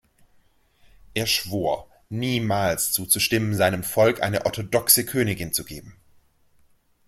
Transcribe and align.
Er 1.13 1.27
schwor, 1.27 1.87
niemals 2.09 2.91
zuzustimmen, 2.91 3.53
seinem 3.53 3.83
Volk 3.83 4.23
eine 4.23 4.47
orthodoxe 4.47 5.05
Königin 5.05 5.53
zu 5.53 5.63
geben. 5.63 5.95